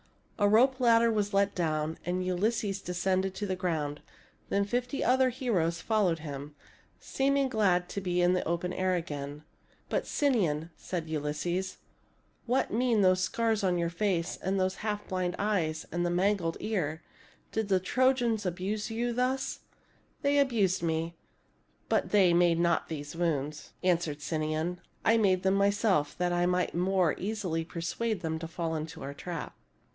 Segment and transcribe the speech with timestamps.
[0.39, 4.01] A rope ladder was let down, and Ulysses de scended to the ground.
[4.49, 6.55] Then fifty other heroes fol lowed him,
[6.99, 9.43] seeming glad to be in the open air again."
[9.91, 11.77] But, Sinon," said Ulysses,"
[12.47, 17.03] what mean those scars on your face, those half blind eyes, and that mangled ear?
[17.51, 19.59] Did the Trojans abuse you thus?""
[20.23, 21.13] They abused me,
[21.87, 26.71] but they made not these wounds," answered Sinon." I made them myself, that I might
[26.71, 29.55] the more easily persuade them to fall into our trap."